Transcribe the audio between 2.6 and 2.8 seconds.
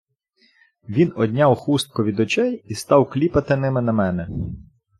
і